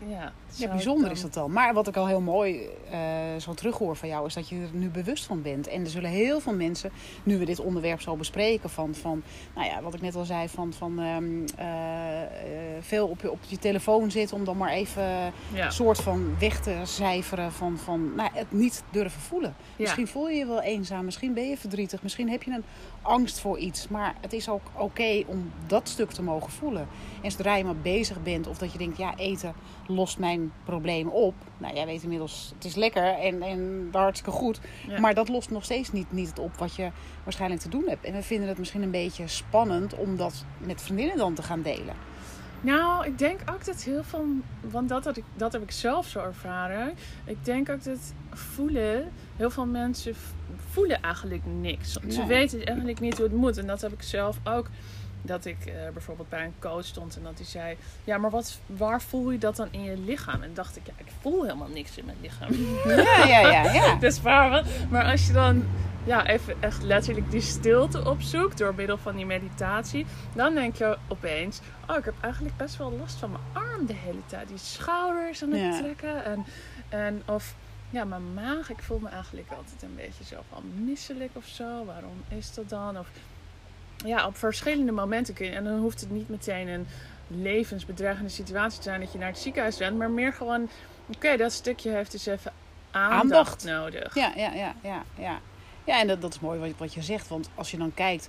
Ja, 0.00 0.39
ja, 0.56 0.68
bijzonder 0.68 1.04
dan- 1.04 1.12
is 1.12 1.20
dat 1.22 1.34
dan. 1.34 1.52
Maar 1.52 1.74
wat 1.74 1.88
ik 1.88 1.96
al 1.96 2.06
heel 2.06 2.20
mooi 2.20 2.68
eh, 2.90 2.98
zo 3.38 3.54
terughoor 3.54 3.96
van 3.96 4.08
jou, 4.08 4.26
is 4.26 4.34
dat 4.34 4.48
je 4.48 4.56
er 4.56 4.68
nu 4.78 4.88
bewust 4.88 5.24
van 5.24 5.42
bent. 5.42 5.68
En 5.68 5.84
er 5.84 5.90
zullen 5.90 6.10
heel 6.10 6.40
veel 6.40 6.54
mensen, 6.54 6.90
nu 7.22 7.38
we 7.38 7.44
dit 7.44 7.60
onderwerp 7.60 8.00
zo 8.00 8.16
bespreken, 8.16 8.70
van, 8.70 8.94
van 8.94 9.22
nou 9.54 9.66
ja, 9.66 9.82
wat 9.82 9.94
ik 9.94 10.00
net 10.00 10.14
al 10.16 10.24
zei, 10.24 10.48
van, 10.48 10.72
van 10.72 11.00
ehm, 11.00 11.46
eh, 11.56 12.22
eh, 12.22 12.28
veel 12.80 13.06
op 13.06 13.20
je, 13.20 13.30
op 13.30 13.38
je 13.46 13.58
telefoon 13.58 14.10
zitten 14.10 14.36
om 14.36 14.44
dan 14.44 14.56
maar 14.56 14.70
even 14.72 15.02
Ja. 15.52 15.66
een 15.66 15.72
soort 15.72 15.98
van 16.00 16.34
weg 16.38 16.60
te 16.60 16.80
cijferen 16.82 17.52
van, 17.52 17.78
van 17.78 18.14
nou, 18.14 18.30
het 18.32 18.52
niet 18.52 18.82
durven 18.90 19.20
voelen. 19.20 19.54
Ja. 19.58 19.74
Misschien 19.76 20.08
voel 20.08 20.28
je 20.28 20.36
je 20.38 20.46
wel 20.46 20.60
eenzaam, 20.62 21.04
misschien 21.04 21.34
ben 21.34 21.48
je 21.48 21.56
verdrietig, 21.56 22.02
misschien 22.02 22.30
heb 22.30 22.42
je 22.42 22.50
een 22.50 22.64
angst 23.02 23.38
voor 23.40 23.58
iets. 23.58 23.88
Maar 23.88 24.14
het 24.20 24.32
is 24.32 24.48
ook 24.48 24.62
oké 24.76 25.22
om 25.26 25.50
dat 25.66 25.88
stuk 25.88 26.10
te 26.10 26.22
mogen 26.22 26.50
voelen. 26.52 26.88
En 27.22 27.30
zodra 27.30 27.56
je 27.56 27.64
maar 27.64 27.76
bezig 27.76 28.22
bent 28.22 28.46
of 28.46 28.58
dat 28.58 28.72
je 28.72 28.78
denkt, 28.78 28.96
ja, 28.98 29.16
eten 29.16 29.54
lost 29.86 30.18
mijn 30.18 30.39
probleem 30.64 31.08
op. 31.08 31.34
Nou, 31.58 31.74
jij 31.74 31.86
weet 31.86 32.02
inmiddels, 32.02 32.52
het 32.54 32.64
is 32.64 32.74
lekker 32.74 33.04
en, 33.18 33.42
en 33.42 33.88
hartstikke 33.92 34.30
goed. 34.38 34.60
Ja. 34.88 35.00
Maar 35.00 35.14
dat 35.14 35.28
lost 35.28 35.50
nog 35.50 35.64
steeds 35.64 35.92
niet, 35.92 36.12
niet 36.12 36.28
het 36.28 36.38
op 36.38 36.56
wat 36.56 36.74
je 36.74 36.90
waarschijnlijk 37.24 37.60
te 37.62 37.68
doen 37.68 37.84
hebt. 37.88 38.04
En 38.04 38.12
we 38.12 38.22
vinden 38.22 38.48
het 38.48 38.58
misschien 38.58 38.82
een 38.82 38.90
beetje 38.90 39.28
spannend 39.28 39.94
om 39.94 40.16
dat 40.16 40.44
met 40.58 40.82
vriendinnen 40.82 41.16
dan 41.16 41.34
te 41.34 41.42
gaan 41.42 41.62
delen. 41.62 41.94
Nou, 42.60 43.06
ik 43.06 43.18
denk 43.18 43.40
ook 43.54 43.64
dat 43.64 43.82
heel 43.82 44.02
veel, 44.04 44.24
want 44.60 44.88
dat, 44.88 45.04
had 45.04 45.16
ik, 45.16 45.24
dat 45.36 45.52
heb 45.52 45.62
ik 45.62 45.70
zelf 45.70 46.06
zo 46.06 46.18
ervaren. 46.20 46.92
Ik 47.24 47.44
denk 47.44 47.68
ook 47.70 47.84
dat 47.84 48.12
voelen, 48.30 49.12
heel 49.36 49.50
veel 49.50 49.66
mensen 49.66 50.14
voelen 50.70 51.02
eigenlijk 51.02 51.42
niks. 51.60 51.92
Ze 51.92 52.00
Nee. 52.18 52.26
weten 52.26 52.64
eigenlijk 52.64 53.00
niet 53.00 53.16
hoe 53.16 53.26
het 53.26 53.34
moet. 53.36 53.58
En 53.58 53.66
dat 53.66 53.80
heb 53.80 53.92
ik 53.92 54.02
zelf 54.02 54.38
ook. 54.44 54.68
Dat 55.22 55.44
ik 55.44 55.66
eh, 55.66 55.72
bijvoorbeeld 55.92 56.28
bij 56.28 56.44
een 56.44 56.54
coach 56.58 56.84
stond 56.84 57.16
en 57.16 57.22
dat 57.22 57.36
hij 57.36 57.46
zei: 57.46 57.76
Ja, 58.04 58.18
maar 58.18 58.30
wat, 58.30 58.58
waar 58.66 59.02
voel 59.02 59.30
je 59.30 59.38
dat 59.38 59.56
dan 59.56 59.68
in 59.70 59.82
je 59.82 59.96
lichaam? 59.98 60.42
En 60.42 60.54
dacht 60.54 60.76
ik: 60.76 60.82
Ja, 60.86 60.92
ik 60.96 61.06
voel 61.20 61.42
helemaal 61.42 61.68
niks 61.68 61.96
in 61.98 62.04
mijn 62.04 62.16
lichaam. 62.20 62.52
Ja, 63.04 63.24
ja, 63.26 63.40
ja, 63.50 63.72
ja. 63.72 63.94
Dus 64.06 64.20
waar, 64.22 64.64
maar 64.90 65.04
als 65.10 65.26
je 65.26 65.32
dan 65.32 65.64
ja, 66.04 66.26
even 66.26 66.54
echt 66.62 66.82
letterlijk 66.82 67.30
die 67.30 67.40
stilte 67.40 68.08
opzoekt 68.10 68.58
door 68.58 68.74
middel 68.74 68.98
van 68.98 69.16
die 69.16 69.26
meditatie, 69.26 70.06
dan 70.34 70.54
denk 70.54 70.76
je 70.76 70.98
opeens: 71.08 71.60
Oh, 71.88 71.96
ik 71.96 72.04
heb 72.04 72.14
eigenlijk 72.20 72.56
best 72.56 72.76
wel 72.76 72.92
last 72.92 73.16
van 73.18 73.30
mijn 73.30 73.66
arm 73.66 73.86
de 73.86 73.94
hele 73.94 74.26
tijd. 74.26 74.48
Die 74.48 74.58
schouders 74.58 75.42
aan 75.42 75.50
het 75.52 75.60
Ja. 75.60 75.78
trekken. 75.78 76.24
En, 76.24 76.44
en 76.88 77.22
of 77.26 77.54
ja, 77.90 78.04
mijn 78.04 78.34
maag. 78.34 78.70
Ik 78.70 78.82
voel 78.82 78.98
me 78.98 79.08
eigenlijk 79.08 79.48
altijd 79.56 79.82
een 79.82 79.96
beetje 79.96 80.24
zo 80.24 80.36
van 80.52 80.62
misselijk 80.84 81.30
of 81.32 81.46
zo. 81.46 81.84
Waarom 81.84 82.22
is 82.28 82.54
dat 82.54 82.68
dan? 82.68 82.98
Of 82.98 83.08
ja, 84.04 84.26
op 84.26 84.36
verschillende 84.36 84.92
momenten 84.92 85.34
kun 85.34 85.46
je. 85.46 85.52
En 85.52 85.64
dan 85.64 85.78
hoeft 85.78 86.00
het 86.00 86.10
niet 86.10 86.28
meteen 86.28 86.68
een 86.68 86.86
levensbedreigende 87.26 88.30
situatie 88.30 88.78
te 88.78 88.84
zijn 88.84 89.00
dat 89.00 89.12
je 89.12 89.18
naar 89.18 89.28
het 89.28 89.38
ziekenhuis 89.38 89.78
rent, 89.78 89.98
maar 89.98 90.10
meer 90.10 90.32
gewoon, 90.32 90.68
oké, 91.14 91.36
dat 91.36 91.52
stukje 91.52 91.90
heeft 91.90 92.12
dus 92.12 92.26
even 92.26 92.52
aandacht, 92.90 93.22
Aandacht. 93.22 93.64
nodig. 93.64 94.14
Ja, 94.14 94.32
ja, 94.36 94.52
ja, 94.52 94.74
ja, 94.82 95.02
ja. 95.18 95.38
Ja, 95.84 96.00
en 96.00 96.06
dat, 96.06 96.20
dat 96.20 96.34
is 96.34 96.40
mooi 96.40 96.58
wat, 96.60 96.70
wat 96.76 96.94
je 96.94 97.02
zegt. 97.02 97.28
Want 97.28 97.50
als 97.54 97.70
je 97.70 97.76
dan 97.76 97.94
kijkt 97.94 98.28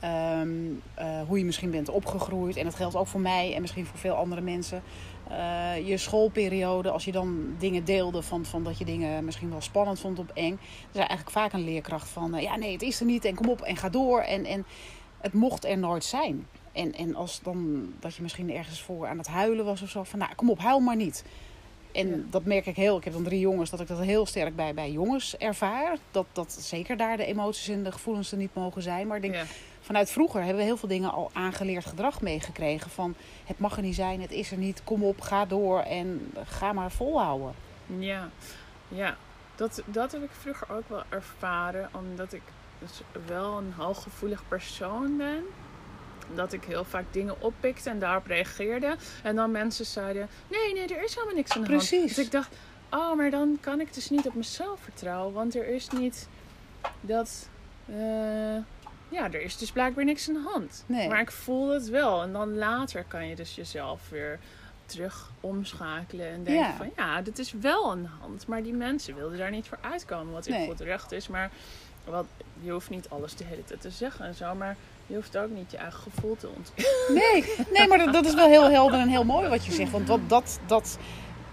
ehm, 0.00 0.48
eh, 0.94 1.20
hoe 1.26 1.38
je 1.38 1.44
misschien 1.44 1.70
bent 1.70 1.88
opgegroeid... 1.88 2.56
en 2.56 2.64
dat 2.64 2.74
geldt 2.74 2.96
ook 2.96 3.06
voor 3.06 3.20
mij 3.20 3.54
en 3.54 3.60
misschien 3.60 3.86
voor 3.86 3.98
veel 3.98 4.14
andere 4.14 4.40
mensen... 4.40 4.82
eh, 5.28 5.88
je 5.88 5.96
schoolperiode, 5.96 6.90
als 6.90 7.04
je 7.04 7.12
dan 7.12 7.54
dingen 7.58 7.84
deelde 7.84 8.22
van, 8.22 8.44
van 8.44 8.64
dat 8.64 8.78
je 8.78 8.84
dingen 8.84 9.24
misschien 9.24 9.50
wel 9.50 9.60
spannend 9.60 10.00
vond 10.00 10.18
of 10.18 10.26
eng... 10.34 10.58
is 10.62 10.92
er 10.92 10.98
eigenlijk 10.98 11.30
vaak 11.30 11.52
een 11.52 11.64
leerkracht 11.64 12.08
van... 12.08 12.34
eh, 12.34 12.42
ja, 12.42 12.56
nee, 12.56 12.72
het 12.72 12.82
is 12.82 13.00
er 13.00 13.06
niet 13.06 13.24
en 13.24 13.34
kom 13.34 13.48
op 13.48 13.60
en 13.60 13.76
ga 13.76 13.88
door. 13.88 14.20
En, 14.20 14.44
en 14.44 14.66
het 15.24 15.32
mocht 15.32 15.64
er 15.64 15.78
nooit 15.78 16.04
zijn. 16.04 16.46
En, 16.72 16.92
en 16.94 17.14
als 17.14 17.40
dan 17.42 17.88
dat 18.00 18.14
je 18.14 18.22
misschien 18.22 18.50
ergens 18.54 18.80
voor 18.82 19.06
aan 19.06 19.18
het 19.18 19.26
huilen 19.26 19.64
was 19.64 19.82
of 19.82 19.88
zo... 19.88 20.02
van 20.02 20.18
nou, 20.18 20.34
kom 20.34 20.50
op, 20.50 20.58
huil 20.58 20.80
maar 20.80 20.96
niet. 20.96 21.24
En 21.92 22.08
Ja. 22.08 22.16
dat 22.30 22.44
merk 22.44 22.66
ik 22.66 22.76
heel. 22.76 22.96
Ik 22.96 23.04
heb 23.04 23.12
dan 23.12 23.22
drie 23.22 23.40
jongens, 23.40 23.70
dat 23.70 23.80
ik 23.80 23.86
dat 23.88 23.98
heel 23.98 24.26
sterk 24.26 24.56
bij, 24.56 24.74
bij 24.74 24.90
jongens 24.90 25.36
ervaar. 25.36 25.96
Dat, 26.10 26.26
dat 26.32 26.52
zeker 26.52 26.96
daar 26.96 27.16
de 27.16 27.24
emoties 27.24 27.68
en 27.68 27.82
de 27.84 27.92
gevoelens 27.92 28.32
er 28.32 28.38
niet 28.38 28.54
mogen 28.54 28.82
zijn. 28.82 29.06
Maar 29.06 29.16
ik 29.16 29.22
denk, 29.22 29.34
Ja. 29.34 29.44
vanuit 29.80 30.10
vroeger 30.10 30.40
hebben 30.40 30.58
we 30.58 30.64
heel 30.64 30.76
veel 30.76 30.88
dingen 30.88 31.12
al 31.12 31.30
aangeleerd 31.32 31.84
gedrag 31.84 32.20
meegekregen. 32.20 32.90
Van 32.90 33.14
het 33.44 33.58
mag 33.58 33.76
er 33.76 33.82
niet 33.82 33.94
zijn, 33.94 34.20
het 34.20 34.30
is 34.32 34.50
er 34.50 34.58
niet, 34.58 34.84
kom 34.84 35.04
op, 35.04 35.20
ga 35.20 35.44
door 35.46 35.80
en 35.80 36.32
ga 36.44 36.72
maar 36.72 36.90
volhouden. 36.90 37.54
Ja, 37.98 38.28
ja. 38.88 39.16
Dat, 39.56 39.82
dat 39.86 40.12
heb 40.12 40.22
ik 40.22 40.30
vroeger 40.40 40.70
ook 40.72 40.88
wel 40.88 41.02
ervaren, 41.08 41.88
omdat 41.92 42.32
ik 42.32 42.42
dus 42.86 43.00
wel 43.26 43.58
een 43.58 43.72
hooggevoelig 43.76 44.42
persoon 44.48 45.16
ben. 45.16 45.42
Dat 46.34 46.52
ik 46.52 46.64
heel 46.64 46.84
vaak 46.84 47.04
dingen 47.10 47.40
oppikte 47.42 47.90
en 47.90 47.98
daarop 47.98 48.26
reageerde. 48.26 48.96
En 49.22 49.36
dan 49.36 49.50
mensen 49.50 49.84
zeiden: 49.86 50.28
Nee, 50.50 50.72
nee, 50.74 50.94
er 50.94 51.04
is 51.04 51.14
helemaal 51.14 51.34
niks 51.36 51.52
aan 51.52 51.62
de 51.62 51.68
hand. 51.68 51.88
Precies. 51.88 52.14
Dus 52.14 52.24
ik 52.24 52.30
dacht: 52.32 52.56
Oh, 52.90 53.16
maar 53.16 53.30
dan 53.30 53.58
kan 53.60 53.80
ik 53.80 53.94
dus 53.94 54.10
niet 54.10 54.26
op 54.26 54.34
mezelf 54.34 54.80
vertrouwen. 54.80 55.32
Want 55.34 55.54
er 55.54 55.66
is 55.66 55.88
niet 55.88 56.28
dat. 57.00 57.48
eh, 57.86 58.56
ja, 59.08 59.24
er 59.32 59.42
is 59.42 59.56
dus 59.56 59.72
blijkbaar 59.72 60.04
niks 60.04 60.28
aan 60.28 60.34
de 60.34 60.48
hand. 60.52 60.84
Nee. 60.86 61.08
Maar 61.08 61.20
ik 61.20 61.30
voel 61.32 61.68
het 61.68 61.88
wel. 61.88 62.22
En 62.22 62.32
dan 62.32 62.54
later 62.56 63.04
kan 63.08 63.26
je 63.26 63.34
dus 63.36 63.54
jezelf 63.54 64.08
weer 64.10 64.38
terug 64.86 65.30
omschakelen. 65.40 66.26
En 66.28 66.44
denken 66.44 66.64
Ja. 66.66 66.72
van 66.76 66.90
ja, 66.96 67.22
dit 67.22 67.38
is 67.38 67.52
wel 67.52 67.90
aan 67.90 68.02
de 68.02 68.08
hand. 68.20 68.46
Maar 68.46 68.62
die 68.62 68.72
mensen 68.74 69.14
wilden 69.14 69.38
daar 69.38 69.50
niet 69.50 69.68
voor 69.68 69.78
uitkomen. 69.80 70.32
Wat 70.32 70.48
Nee. 70.48 70.58
heel 70.58 70.66
goed 70.66 70.80
recht 70.80 71.12
is. 71.12 71.28
Maar 71.28 71.50
wat, 72.04 72.26
je 72.60 72.70
hoeft 72.70 72.90
niet 72.90 73.08
alles 73.08 73.34
de 73.34 73.44
hele 73.44 73.64
tijd 73.64 73.80
te 73.80 73.90
zeggen 73.90 74.26
en 74.26 74.34
zo. 74.34 74.54
Maar 74.54 74.76
je 75.06 75.14
hoeft 75.14 75.36
ook 75.36 75.50
niet 75.50 75.70
je 75.70 75.76
eigen 75.76 76.00
gevoel 76.00 76.36
te 76.36 76.48
ontwikkelen. 76.56 76.92
Nee, 77.22 77.44
nee 77.72 77.88
maar 77.88 77.98
dat, 77.98 78.12
dat 78.12 78.26
is 78.26 78.34
wel 78.34 78.48
heel 78.48 78.70
helder 78.70 79.00
en 79.00 79.08
heel 79.08 79.24
mooi 79.24 79.48
wat 79.48 79.64
je 79.64 79.72
zegt. 79.72 79.90
Want 79.90 80.08
wat, 80.08 80.20
dat, 80.28 80.60
dat 80.66 80.98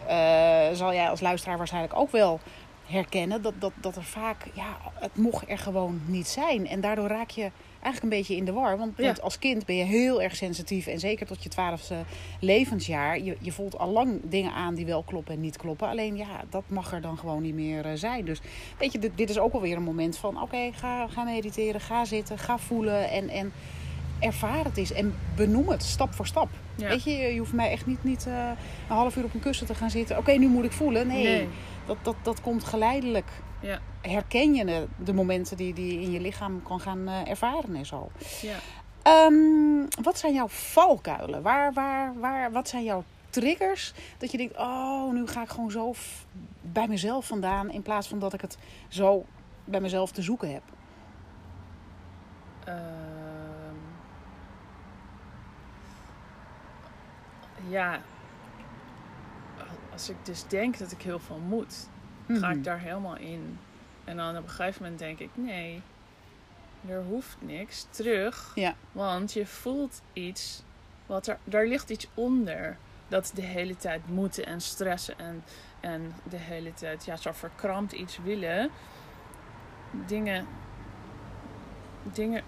eh, 0.07 0.67
zal 0.73 0.93
jij 0.93 1.09
als 1.09 1.21
luisteraar 1.21 1.57
waarschijnlijk 1.57 1.95
ook 1.95 2.11
wel 2.11 2.39
herkennen. 2.85 3.41
Dat, 3.41 3.53
dat, 3.59 3.71
dat 3.75 3.95
er 3.95 4.03
vaak, 4.03 4.47
ja, 4.53 4.77
het 4.93 5.15
mocht 5.15 5.49
er 5.49 5.57
gewoon 5.57 6.01
niet 6.05 6.27
zijn. 6.27 6.67
En 6.67 6.81
daardoor 6.81 7.07
raak 7.07 7.29
je 7.29 7.51
eigenlijk 7.83 8.03
een 8.13 8.19
beetje 8.19 8.35
in 8.35 8.45
de 8.45 8.51
war. 8.51 8.77
Want, 8.77 8.93
Ja. 8.97 9.15
als 9.21 9.39
kind 9.39 9.65
ben 9.65 9.75
je 9.75 9.83
heel 9.83 10.21
erg 10.21 10.35
sensitief. 10.35 10.87
En 10.87 10.99
zeker 10.99 11.25
tot 11.25 11.43
je 11.43 11.49
twaalfde 11.49 11.95
levensjaar. 12.39 13.19
Je, 13.21 13.37
je 13.39 13.51
voelt 13.51 13.77
al 13.77 13.89
lang 13.91 14.19
dingen 14.23 14.51
aan 14.53 14.75
die 14.75 14.85
wel 14.85 15.03
kloppen 15.03 15.33
en 15.33 15.41
niet 15.41 15.57
kloppen. 15.57 15.87
Alleen 15.87 16.17
ja, 16.17 16.43
dat 16.49 16.63
mag 16.67 16.93
er 16.93 17.01
dan 17.01 17.17
gewoon 17.17 17.41
niet 17.41 17.55
meer 17.55 17.85
eh, 17.85 17.91
zijn. 17.95 18.25
Dus 18.25 18.41
weet 18.77 18.91
je, 18.91 18.99
dit, 18.99 19.11
dit 19.15 19.29
is 19.29 19.39
ook 19.39 19.53
alweer 19.53 19.75
een 19.77 19.83
moment 19.83 20.17
van... 20.17 20.41
Oké, 20.41 20.69
ga, 20.73 21.07
ga 21.07 21.23
mediteren, 21.23 21.81
ga 21.81 22.05
zitten, 22.05 22.37
ga 22.37 22.57
voelen 22.57 23.09
en... 23.09 23.29
en 23.29 23.51
ervaar 24.19 24.63
het 24.63 24.77
eens 24.77 24.91
en 24.91 25.15
benoem 25.35 25.69
het 25.69 25.83
stap 25.83 26.13
voor 26.13 26.27
stap. 26.27 26.49
Ja. 26.75 26.87
Weet 26.87 27.03
je, 27.03 27.11
je 27.11 27.37
hoeft 27.39 27.53
mij 27.53 27.71
echt 27.71 27.85
niet, 27.85 28.03
niet 28.03 28.27
eh, 28.27 28.33
een 28.89 28.95
half 28.95 29.15
uur 29.15 29.23
op 29.23 29.33
een 29.33 29.39
kussen 29.39 29.65
te 29.67 29.75
gaan 29.75 29.89
zitten. 29.89 30.17
Oké, 30.17 30.31
nu 30.31 30.47
moet 30.47 30.63
ik 30.65 30.71
voelen. 30.71 31.07
Nee, 31.07 31.23
Nee. 31.23 31.47
Dat, 31.91 31.97
dat, 32.03 32.15
dat 32.21 32.41
komt 32.41 32.63
geleidelijk. 32.63 33.29
Ja, 33.59 33.79
Herken 34.01 34.53
je 34.53 34.87
de, 34.97 35.13
momenten 35.13 35.57
die, 35.57 35.73
die 35.73 35.93
je 35.93 36.01
in 36.01 36.11
je 36.11 36.19
lichaam 36.19 36.63
kan 36.63 36.79
gaan 36.79 37.07
eh, 37.07 37.29
ervaren 37.29 37.75
en 37.75 37.85
zo. 37.85 38.11
ja. 38.41 38.55
Ehm, 39.01 40.03
wat 40.03 40.17
zijn 40.17 40.33
jouw 40.33 40.47
valkuilen? 40.47 41.41
Waar, 41.41 41.73
waar, 41.73 42.19
waar, 42.19 42.51
wat 42.51 42.67
zijn 42.67 42.83
jouw 42.83 43.03
triggers? 43.29 43.93
Dat 44.17 44.31
je 44.31 44.37
denkt, 44.37 44.57
oh, 44.57 45.11
nu 45.11 45.27
ga 45.27 45.41
ik 45.41 45.49
gewoon 45.49 45.71
zo 45.71 45.93
bij 46.61 46.87
mezelf 46.87 47.25
vandaan. 47.27 47.71
In 47.71 47.81
plaats 47.81 48.07
van 48.07 48.19
dat 48.19 48.33
ik 48.33 48.41
het 48.41 48.57
zo 48.87 49.25
bij 49.65 49.81
mezelf 49.81 50.11
te 50.11 50.21
zoeken 50.21 50.53
heb. 50.53 50.63
Ehm, 52.63 53.75
ja, 57.69 58.01
als 60.01 60.09
ik 60.09 60.25
dus 60.25 60.43
denk 60.47 60.77
dat 60.77 60.91
ik 60.91 61.01
heel 61.01 61.19
veel 61.19 61.39
moet, 61.47 61.89
ga 62.27 62.51
ik 62.51 62.63
daar 62.63 62.79
helemaal 62.79 63.17
in. 63.17 63.59
En 64.03 64.17
dan 64.17 64.37
op 64.37 64.43
een 64.43 64.49
gegeven 64.49 64.81
moment 64.81 64.99
denk 64.99 65.19
ik, 65.19 65.29
nee, 65.33 65.81
er 66.87 67.03
hoeft 67.03 67.37
niks 67.39 67.87
terug. 67.89 68.51
Ja. 68.55 68.75
Want 68.91 69.33
je 69.33 69.45
voelt 69.45 70.01
iets, 70.13 70.63
wat 71.05 71.27
er, 71.27 71.37
daar 71.43 71.67
ligt 71.67 71.89
iets 71.89 72.07
onder. 72.13 72.77
Dat 73.07 73.31
de 73.35 73.41
hele 73.41 73.77
tijd 73.77 74.01
moeten 74.07 74.45
en 74.45 74.61
stressen 74.61 75.19
en, 75.19 75.43
en 75.79 76.13
de 76.29 76.37
hele 76.37 76.73
tijd 76.73 77.05
ja, 77.05 77.15
zo 77.15 77.31
verkrampt 77.31 77.91
iets 77.91 78.17
willen. 78.23 78.69
Dingen, 80.07 80.47
dingen, 82.13 82.43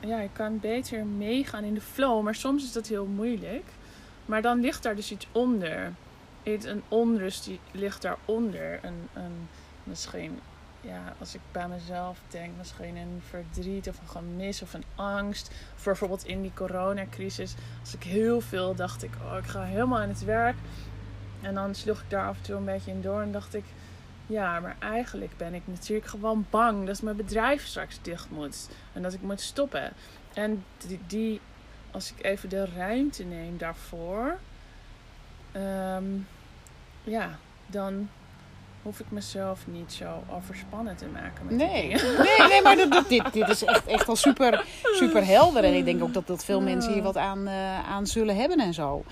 ja, 0.00 0.20
je 0.20 0.30
kan 0.32 0.60
beter 0.60 1.06
meegaan 1.06 1.64
in 1.64 1.74
de 1.74 1.80
flow, 1.80 2.22
maar 2.22 2.34
soms 2.34 2.64
is 2.64 2.72
dat 2.72 2.86
heel 2.86 3.06
moeilijk. 3.06 3.64
Maar 4.26 4.42
dan 4.42 4.60
ligt 4.60 4.82
daar 4.82 4.96
dus 4.96 5.12
iets 5.12 5.26
onder. 5.32 5.92
Een 6.42 6.82
onrust 6.88 7.44
die 7.44 7.60
ligt 7.70 8.02
daaronder. 8.02 8.78
Een, 8.82 9.08
een, 9.12 9.48
misschien, 9.84 10.40
ja, 10.80 11.14
als 11.18 11.34
ik 11.34 11.40
bij 11.52 11.68
mezelf 11.68 12.18
denk, 12.28 12.50
misschien 12.58 12.96
een 12.96 13.22
verdriet 13.28 13.88
of 13.88 13.98
een 13.98 14.08
gemis 14.08 14.62
of 14.62 14.74
een 14.74 14.84
angst. 14.94 15.50
Bijvoorbeeld 15.84 16.26
in 16.26 16.42
die 16.42 16.52
coronacrisis, 16.54 17.54
als 17.80 17.94
ik 17.94 18.02
heel 18.02 18.40
veel 18.40 18.74
dacht 18.74 19.02
ik, 19.02 19.10
oh, 19.22 19.36
ik 19.36 19.46
ga 19.46 19.62
helemaal 19.62 20.00
aan 20.00 20.08
het 20.08 20.24
werk. 20.24 20.56
En 21.40 21.54
dan 21.54 21.74
sloeg 21.74 22.00
ik 22.00 22.10
daar 22.10 22.26
af 22.26 22.36
en 22.36 22.42
toe 22.42 22.56
een 22.56 22.64
beetje 22.64 22.90
in 22.90 23.02
door 23.02 23.20
en 23.20 23.32
dacht 23.32 23.54
ik, 23.54 23.64
ja, 24.26 24.60
maar 24.60 24.76
eigenlijk 24.78 25.36
ben 25.36 25.54
ik 25.54 25.62
natuurlijk 25.64 26.08
gewoon 26.08 26.46
bang 26.50 26.86
dat 26.86 27.02
mijn 27.02 27.16
bedrijf 27.16 27.66
straks 27.66 27.98
dicht 28.02 28.30
moet. 28.30 28.68
En 28.92 29.02
dat 29.02 29.12
ik 29.12 29.22
moet 29.22 29.40
stoppen. 29.40 29.92
En 30.34 30.64
die 31.06 31.40
als 31.90 32.12
ik 32.12 32.24
even 32.24 32.48
de 32.48 32.66
ruimte 32.76 33.24
neem 33.24 33.58
daarvoor, 33.58 34.38
ehm, 35.52 36.04
ja, 37.04 37.38
dan 37.66 38.08
hoef 38.82 39.00
ik 39.00 39.06
mezelf 39.10 39.66
niet 39.66 39.92
zo 39.92 40.22
overspannen 40.36 40.96
te 40.96 41.06
maken 41.06 41.46
met 41.46 41.56
Nee, 41.56 41.86
nee, 41.88 42.48
nee 42.48 42.62
maar 42.62 42.76
dat, 42.76 42.92
dat- 42.92 43.08
dit, 43.08 43.32
dit 43.32 43.48
is 43.48 43.64
echt, 43.64 43.86
echt 43.86 44.08
al 44.08 44.16
super, 44.16 44.64
super 44.94 45.26
helder. 45.26 45.64
En 45.64 45.74
ik 45.74 45.84
denk 45.84 46.02
ook 46.02 46.12
dat, 46.14 46.26
dat 46.26 46.44
veel 46.44 46.60
mensen 46.60 46.92
hier 46.92 47.02
wat 47.02 47.16
aan, 47.16 47.46
eh, 47.46 47.88
aan 47.90 48.06
zullen 48.06 48.36
hebben 48.36 48.58
en 48.60 48.74
zo. 48.74 49.04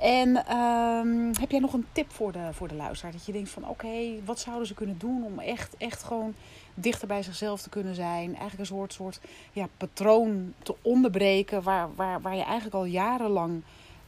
En 0.00 0.46
ehm, 0.46 1.32
heb 1.40 1.50
jij 1.50 1.60
nog 1.60 1.72
een 1.72 1.86
tip 1.92 2.12
voor 2.12 2.32
de, 2.32 2.48
voor 2.52 2.68
de 2.68 2.74
luisteraar? 2.74 3.12
Dat 3.12 3.26
je 3.26 3.32
denkt 3.32 3.50
van 3.50 3.68
oké, 3.68 3.88
wat 4.24 4.40
zouden 4.40 4.66
ze 4.66 4.74
kunnen 4.74 4.98
doen 4.98 5.24
om 5.24 5.38
echt, 5.38 5.74
echt 5.78 6.02
gewoon 6.02 6.34
dichter 6.74 7.08
bij 7.08 7.22
zichzelf 7.22 7.62
te 7.62 7.68
kunnen 7.68 7.94
zijn. 7.94 8.26
Eigenlijk 8.28 8.58
een 8.58 8.76
soort, 8.76 8.92
soort 8.92 9.20
ja, 9.52 9.68
patroon 9.76 10.54
te 10.62 10.74
onderbreken 10.82 11.62
waar, 11.62 11.88
waar, 11.94 12.20
waar 12.20 12.36
je 12.36 12.42
eigenlijk 12.42 12.74
al 12.74 12.84
jarenlang 12.84 13.62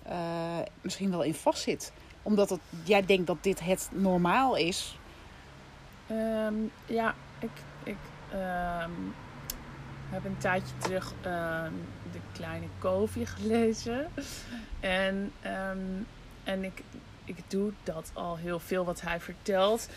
eh, 0.09 0.59
misschien 0.81 1.11
wel 1.11 1.23
in 1.23 1.35
vastzit. 1.35 1.93
Omdat 2.23 2.59
jij 2.85 3.07
denkt 3.07 3.27
dat 3.27 3.43
dit 3.43 3.61
het 3.61 3.89
normaal 3.93 4.57
is. 4.57 4.99
Ehm, 6.07 6.55
ja, 6.87 7.15
ik, 7.39 7.51
ik 7.83 7.97
ehm, 8.31 8.91
heb 10.11 10.25
een 10.25 10.39
tijdje 10.39 10.77
terug 10.79 11.13
ehm, 11.23 11.73
de 12.13 12.19
kleine 12.33 12.67
Kofi 12.79 13.27
gelezen. 13.37 14.11
En, 14.81 15.33
en 16.45 16.65
ik, 16.65 16.83
ik 17.25 17.37
doe 17.49 17.73
dat 17.83 18.11
al 18.13 18.37
heel 18.37 18.61
veel 18.61 18.85
wat 18.85 19.01
hij 19.01 19.21
vertelt. 19.21 19.89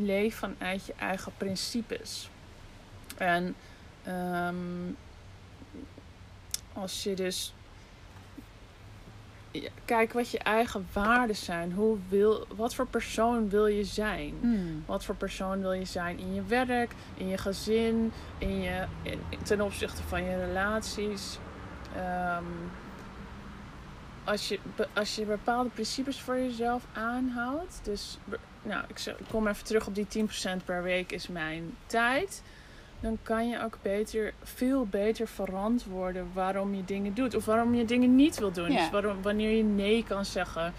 Leef 0.00 0.36
vanuit 0.36 0.86
je 0.86 0.94
eigen 0.98 1.32
principes. 1.36 2.30
En 3.16 3.56
als 6.72 7.02
je 7.02 7.14
dus 7.14 7.54
kijk 9.84 10.12
wat 10.12 10.30
je 10.30 10.38
eigen 10.38 10.86
waarden 10.92 11.36
zijn. 11.36 11.72
Hoe 11.72 11.96
wil, 12.08 12.46
wat 12.56 12.74
voor 12.74 12.86
persoon 12.86 13.48
wil 13.48 13.66
je 13.66 13.84
zijn? 13.84 14.34
Hmm. 14.40 14.82
Wat 14.86 15.04
voor 15.04 15.14
persoon 15.14 15.60
wil 15.60 15.72
je 15.72 15.84
zijn 15.84 16.18
in 16.18 16.34
je 16.34 16.42
werk, 16.44 16.92
in 17.14 17.28
je 17.28 17.38
gezin, 17.38 18.12
in 18.38 18.60
je, 18.60 18.84
in- 19.02 19.20
ten 19.42 19.60
opzichte 19.60 20.02
van 20.02 20.22
je 20.24 20.36
relaties? 20.46 21.38
Ehm, 21.96 22.44
als, 24.24 24.48
je, 24.48 24.58
als 24.94 25.14
je 25.14 25.24
bepaalde 25.24 25.68
principes 25.70 26.20
voor 26.20 26.36
jezelf 26.36 26.82
aanhoudt. 26.92 27.80
Dus, 27.82 28.18
nou, 28.62 28.84
ik 28.88 29.14
kom 29.30 29.46
even 29.46 29.64
terug 29.64 29.86
op 29.86 29.94
die 29.94 30.06
10% 30.08 30.64
per 30.64 30.82
week 30.82 31.12
is 31.12 31.28
mijn 31.28 31.76
tijd. 31.86 32.42
Dan 33.00 33.18
kan 33.22 33.48
je 33.48 33.62
ook 33.62 33.78
beter, 33.82 34.32
veel 34.42 34.86
beter 34.86 35.28
verantwoorden 35.28 36.30
waarom 36.32 36.74
je 36.74 36.84
dingen 36.84 37.14
doet. 37.14 37.34
Of 37.34 37.44
waarom 37.44 37.74
je 37.74 37.84
dingen 37.84 38.14
niet 38.14 38.38
wil 38.38 38.52
doen. 38.52 38.72
Ja. 38.72 38.78
Dus 38.78 38.90
waarom, 38.90 39.22
wanneer 39.22 39.56
je 39.56 39.64
nee 39.64 40.04
kan 40.04 40.24
zeggen 40.24 40.72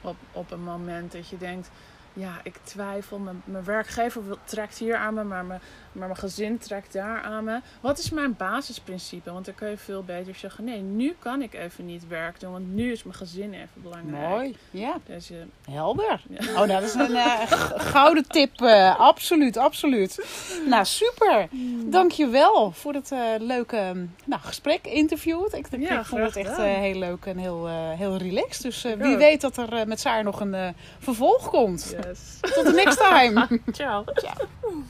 op, 0.00 0.16
op 0.32 0.50
een 0.50 0.62
moment 0.62 1.12
dat 1.12 1.28
je 1.28 1.38
denkt... 1.38 1.70
Ja, 2.14 2.40
ik 2.42 2.54
twijfel. 2.62 3.18
Mijn, 3.18 3.42
mijn 3.44 3.64
werkgever 3.64 4.26
wil- 4.26 4.38
trekt 4.44 4.78
hier 4.78 4.96
aan 4.96 5.14
me, 5.14 5.24
maar 5.24 5.44
mijn, 5.44 5.60
maar 5.92 6.06
mijn 6.08 6.18
gezin 6.18 6.58
trekt 6.58 6.92
daar 6.92 7.22
aan 7.22 7.44
me. 7.44 7.60
Wat 7.80 7.98
is 7.98 8.10
mijn 8.10 8.36
basisprincipe? 8.36 9.32
Want 9.32 9.44
dan 9.44 9.54
kun 9.54 9.68
je 9.70 9.76
veel 9.76 10.02
beter 10.02 10.34
zeggen... 10.34 10.64
Nee, 10.64 10.80
nu 10.80 11.16
kan 11.18 11.42
ik 11.42 11.54
even 11.54 11.86
niet 11.86 12.08
werk 12.08 12.40
doen, 12.40 12.52
want 12.52 12.74
nu 12.74 12.92
is 12.92 13.02
mijn 13.02 13.16
gezin 13.16 13.52
even 13.52 13.82
belangrijk. 13.82 14.28
Mooi. 14.28 14.56
Ja, 14.70 14.96
Dus 15.06 15.28
je, 15.28 15.42
helder. 15.70 16.20
Ja. 16.28 16.40
Oh, 16.62 16.68
dat 16.68 16.82
is 16.82 16.94
een 16.94 17.16
eh, 17.16 17.40
gouden 17.76 18.26
tip. 18.28 18.60
eh, 18.60 18.98
absoluut, 19.00 19.56
absoluut. 19.56 20.26
Nou, 20.66 20.84
super. 20.84 21.48
Dankjewel 21.86 22.70
voor 22.70 22.92
het 22.94 23.12
eh, 23.12 23.18
leuke 23.38 24.06
nou, 24.24 24.40
gesprek, 24.42 24.86
interview. 24.86 25.44
Ik, 25.52 25.66
ik, 25.70 25.80
Ja, 25.80 25.98
ik 26.00 26.06
vond 26.06 26.22
het 26.22 26.36
echt 26.36 26.58
eh, 26.58 26.64
heel 26.64 26.98
leuk 26.98 27.24
en 27.26 27.36
heel, 27.38 27.66
eh, 27.68 27.74
heel 27.90 28.16
relaxed. 28.16 28.62
Dus 28.62 28.84
eh, 28.84 28.92
wie 28.92 29.16
weet 29.16 29.40
dat 29.40 29.56
er 29.56 29.72
eh, 29.72 29.84
met 29.86 30.00
Saar 30.00 30.24
nog 30.24 30.40
een 30.40 30.54
eh, 30.54 30.68
vervolg 30.98 31.48
komt. 31.50 31.94
Yes. 32.06 32.38
Tot 32.40 32.64
de 32.64 32.72
next 32.72 32.96
time. 32.98 33.60
Ciao. 33.72 34.04
Ciao. 34.20 34.82